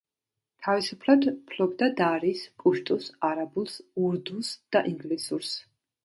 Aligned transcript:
თავისუფლად 0.67 1.25
ფლობდა 1.49 1.89
დარის, 1.99 2.41
პუშტუს, 2.63 3.09
არაბულს, 3.29 3.75
ურდუს 4.05 4.49
და 4.77 4.83
ინგლისურს. 4.93 5.53